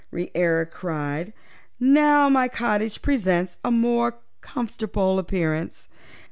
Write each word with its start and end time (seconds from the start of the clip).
Reera 0.09 0.65
cried, 0.65 1.31
"now 1.79 2.27
my 2.27 2.47
cottage 2.47 3.03
presents 3.03 3.57
a 3.63 3.69
more 3.69 4.15
comfortable 4.41 5.19
appearance. 5.19 5.87